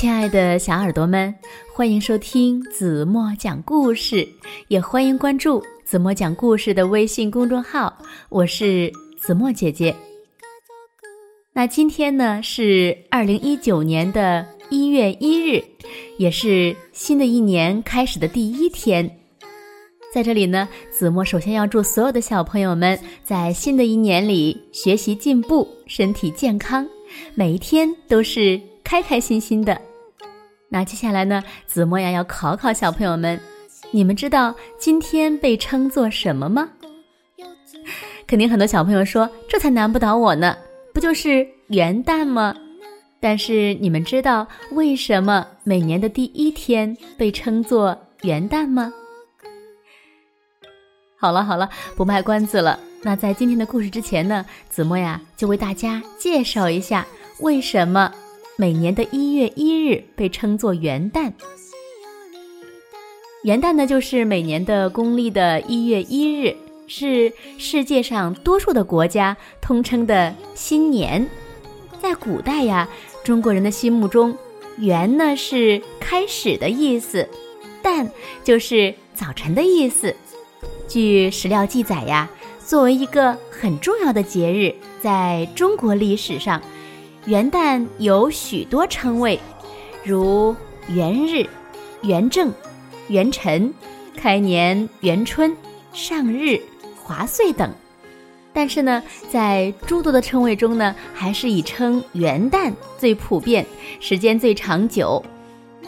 [0.00, 1.34] 亲爱的小耳朵们，
[1.74, 4.26] 欢迎收听子墨讲故事，
[4.68, 7.94] 也欢迎关注子墨讲故事的微信公众号。
[8.30, 9.94] 我是子墨姐姐。
[11.52, 15.62] 那今天呢是二零一九年的一月一日，
[16.16, 19.06] 也是新的一年开始的第一天。
[20.14, 26.88] 在这里呢，子墨首先要祝所有的小朋友们在新的一年里学习进步，身体健康，
[27.34, 28.58] 每一天都是。
[28.82, 29.80] 开开心心的，
[30.72, 31.42] 那接下来呢？
[31.66, 33.38] 子墨呀要考考小朋友们，
[33.90, 36.68] 你们知道今天被称作什么吗？
[38.24, 40.56] 肯定很多小朋友说，这才难不倒我呢，
[40.94, 42.54] 不就是元旦吗？
[43.18, 48.92] 但是你们知道为什么每年的第一天被称作元旦吗？
[51.18, 52.78] 好了好了，不卖关子了。
[53.02, 57.04] 那在今天的故事之前呢，子墨呀就为大家介绍一下
[57.40, 58.14] 为什么。
[58.60, 61.32] 每年的一月一日被称作元旦。
[63.42, 66.54] 元旦呢，就是每年的公历的一月一日，
[66.86, 71.26] 是世界上多数的国家通称的新年。
[72.02, 72.86] 在古代呀，
[73.24, 74.36] 中国人的心目中，
[74.76, 77.26] 元呢是开始的意思，
[77.82, 78.06] 旦
[78.44, 80.14] 就是早晨的意思。
[80.86, 86.60] 据史料记载呀，作为一个很重要的节日，在中国历史上。
[87.26, 89.38] 元旦有许多称谓，
[90.02, 90.56] 如
[90.88, 91.46] 元日、
[92.02, 92.52] 元正、
[93.08, 93.72] 元辰、
[94.16, 95.54] 开年、元春、
[95.92, 96.58] 上日、
[96.96, 97.72] 华岁等。
[98.52, 103.64] 但是呢，在诸多的称谓中呢，还是以称元旦最普遍，
[104.00, 105.22] 时间最长久。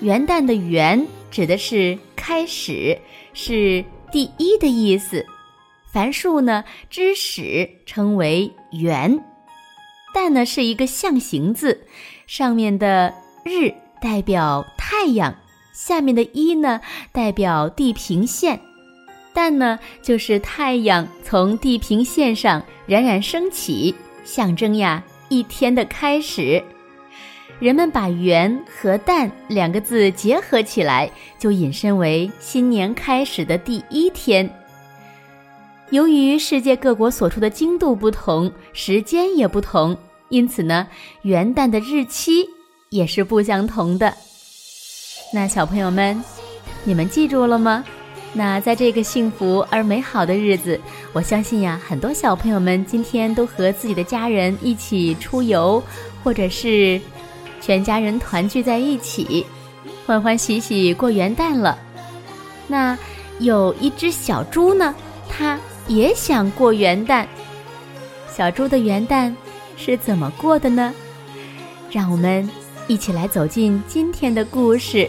[0.00, 2.96] 元旦的“元”指的是开始，
[3.32, 5.24] 是第一的意思。
[5.90, 9.24] 凡数呢，之始称为元。
[10.14, 11.86] 旦呢是一个象形字，
[12.28, 13.12] 上面的
[13.44, 15.34] 日代表太阳，
[15.74, 16.80] 下面的一呢
[17.10, 18.60] 代表地平线。
[19.34, 23.92] 旦呢就是太阳从地平线上冉冉升起，
[24.24, 26.62] 象征呀一天的开始。
[27.58, 34.48] 人们把元和旦两个字结合起来，就引申为新年开始的第一天。
[35.90, 39.96] 由于世界各国所处的经度不同，时间也不同，
[40.34, 40.88] 因此呢，
[41.22, 42.44] 元旦的日期
[42.90, 44.12] 也是不相同的。
[45.32, 46.20] 那小朋友们，
[46.82, 47.84] 你们记住了吗？
[48.32, 50.80] 那在这个幸福而美好的日子，
[51.12, 55.80] 我相信呀，很多小朋友们今天都和自己的家人一起出游，
[56.24, 57.00] 或者是
[57.60, 59.46] 全家人团聚在一起，
[60.04, 61.78] 欢欢喜喜过元旦了。
[62.66, 62.98] 那
[63.38, 64.92] 有一只小猪呢，
[65.28, 65.60] 它。
[65.86, 67.26] 也想过元旦，
[68.34, 69.30] 小猪的元旦
[69.76, 70.94] 是怎么过的呢？
[71.90, 72.48] 让我们
[72.88, 75.08] 一起来走进今天的故事。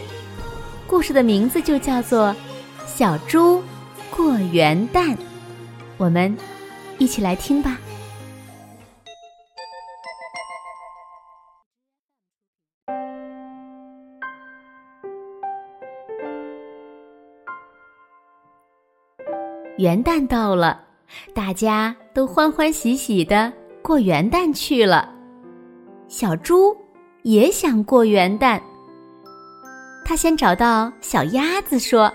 [0.86, 2.28] 故事的名字就叫做
[2.86, 3.62] 《小猪
[4.10, 5.14] 过元旦》，
[5.96, 6.36] 我们
[6.98, 7.78] 一起来听吧。
[19.78, 20.80] 元旦到了，
[21.34, 23.52] 大家都欢欢喜喜的
[23.86, 25.08] 过元旦去了。
[26.08, 26.76] 小猪
[27.22, 28.60] 也想过元旦，
[30.04, 32.12] 他先找到小鸭子说：“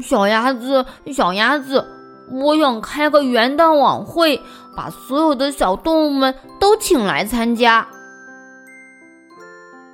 [0.00, 1.84] 小鸭子，小鸭子，
[2.30, 4.40] 我想开个元旦晚会，
[4.76, 7.84] 把所有的小动物们都请来参加。”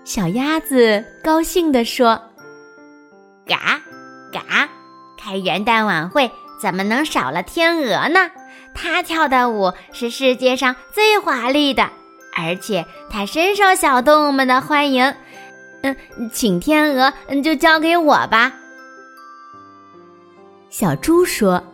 [0.05, 2.21] 小鸭子高兴地说
[3.49, 3.81] ：“嘎，
[4.31, 4.69] 嘎。”
[5.17, 6.31] 开元旦晚会
[6.61, 8.31] 怎么能少了天鹅呢？
[8.79, 11.89] 它跳的舞是世界上最华丽的，
[12.37, 15.15] 而且它深受小动物们的欢迎。
[15.83, 15.97] 嗯，
[16.31, 18.53] 请天鹅，嗯，就交给我吧。
[20.69, 21.65] 小猪说：“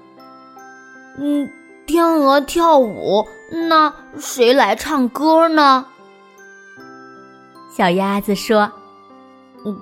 [1.18, 1.50] 嗯，
[1.86, 3.26] 天鹅跳舞，
[3.68, 5.86] 那谁来唱歌呢？”
[7.76, 8.70] 小鸭子说：“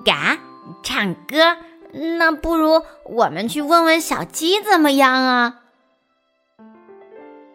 [0.03, 0.39] 嘎，
[0.81, 1.55] 唱歌。”
[2.17, 5.60] 那不如我们去问问小鸡怎么样啊？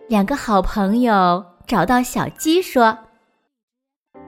[0.09, 2.99] 两个好朋友找到小鸡说：“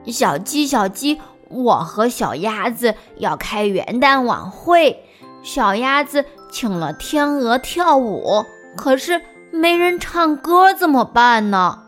[0.07, 5.05] 小鸡，小鸡，我和小鸭子要开元旦晚会，
[5.41, 8.45] 小鸭子请了天鹅跳舞，
[8.75, 9.21] 可是
[9.51, 11.83] 没人唱歌，怎么办呢？”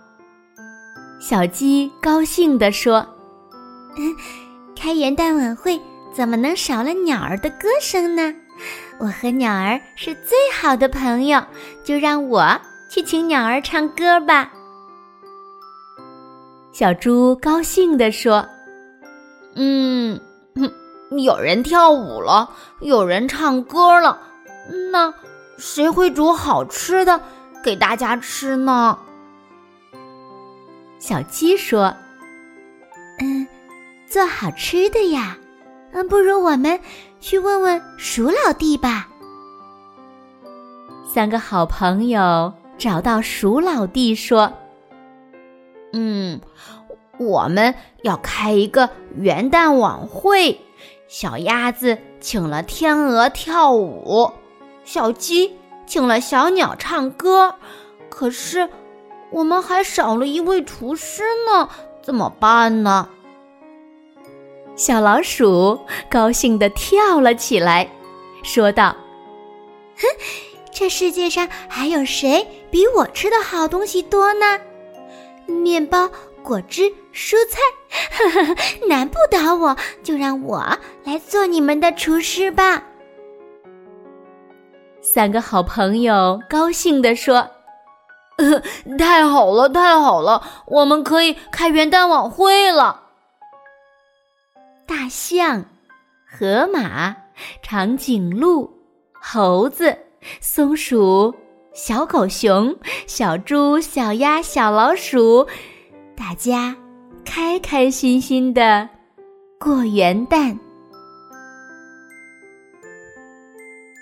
[1.19, 3.05] 小鸡高兴地说
[4.75, 5.79] ：“开元旦晚会。”
[6.13, 8.35] 怎么能少了鸟儿的歌声呢？
[8.99, 11.41] 我和鸟儿是最好的朋友，
[11.85, 12.59] 就让我
[12.91, 14.51] 去请鸟儿唱歌吧。
[16.73, 18.45] 小猪高兴地说
[19.55, 20.19] ：“嗯，
[21.11, 22.49] 有人跳舞了，
[22.81, 24.19] 有人唱歌了，
[24.91, 25.13] 那
[25.57, 27.17] 谁会煮好吃的
[27.63, 28.99] 给大家吃呢？
[30.99, 31.95] 小鸡说
[33.21, 33.47] ：“嗯，
[34.05, 35.37] 做好吃的呀。
[35.93, 36.77] 嗯，不如我们
[37.21, 39.07] 去问问鼠老弟吧。”
[41.07, 44.53] 三个好朋友找到鼠老弟说
[45.93, 46.41] ：“嗯。”
[47.19, 50.59] 我们要开一个元旦晚会，
[51.07, 54.31] 小鸭子请了天鹅跳舞，
[54.83, 55.55] 小鸡
[55.85, 57.53] 请了小鸟唱歌，
[58.09, 58.67] 可是
[59.29, 61.69] 我们还少了一位厨师呢，
[62.01, 63.07] 怎么办呢？
[64.75, 67.87] 小老鼠高兴地跳了起来，
[68.41, 68.95] 说道
[69.95, 70.07] ：“哼，
[70.71, 74.59] 这世界上还有谁比我吃的好东西多呢？
[75.45, 76.09] 面包。”
[76.43, 77.59] 果汁、蔬菜，
[78.09, 80.57] 呵 呵难不倒我，就让我
[81.03, 82.81] 来做你们的厨师吧。
[85.01, 87.47] 三个好朋友高兴地说
[88.41, 88.59] ：“呃
[88.97, 93.03] 太好了，太好了，我们可以开元旦晚会了。”
[94.89, 95.65] 大象、
[96.27, 97.15] 河马、
[97.61, 98.67] 长颈鹿、
[99.13, 99.95] 猴子、
[100.39, 101.35] 松鼠、
[101.73, 102.75] 小狗熊、
[103.07, 105.47] 小猪、小鸭、小老鼠。
[106.17, 106.75] 大家
[107.23, 108.89] 开开心心的
[109.57, 110.57] 过元旦。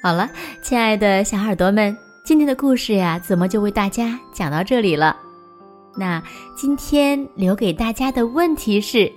[0.02, 0.28] 好了，
[0.64, 1.96] 亲爱的小耳朵们，
[2.26, 5.16] 今天的故事呀，怎么就为大家讲到这里了？
[5.96, 6.24] 那
[6.58, 9.12] 今天留给大家的问题是：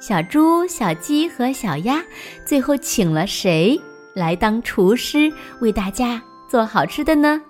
[0.00, 2.02] 小猪、小鸡和小鸭
[2.46, 3.78] 最后请了谁
[4.14, 6.22] 来当厨师，为大家
[6.52, 7.40] 做好吃的呢？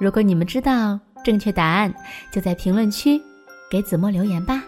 [0.00, 1.94] 如果你们知道正确答案，
[2.32, 3.22] 就在评论区。
[3.70, 4.64] 给子墨留言吧。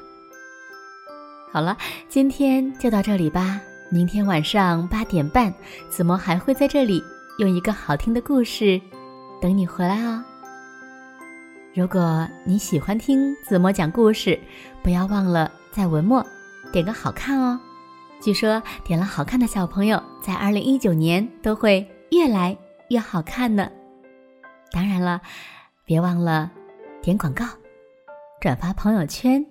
[1.50, 1.76] 好了，
[2.08, 3.60] 今天就到这里吧。
[3.90, 5.52] 明天晚上八点半，
[5.90, 7.02] 子墨还会在这里
[7.40, 8.80] 用一个好听的故事
[9.42, 10.22] 等你回来哦。
[11.74, 14.38] 如果你喜欢听子墨讲故事，
[14.84, 16.24] 不要忘了在文末
[16.70, 17.58] 点个好看哦。
[18.20, 22.56] 据说点了好看的小朋友，在二零一九年都会越来
[22.88, 23.70] 越好看呢。
[24.72, 25.20] 当然了，
[25.84, 26.50] 别忘了
[27.02, 27.44] 点广告。
[28.40, 29.44] 转发朋友圈。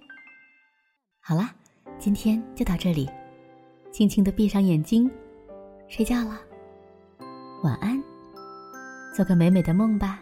[1.20, 1.54] 好啦，
[1.98, 3.10] 今天就到这里，
[3.92, 5.10] 轻轻的闭上眼睛，
[5.88, 6.40] 睡觉了，
[7.64, 8.02] 晚安，
[9.14, 10.22] 做个美美的梦吧。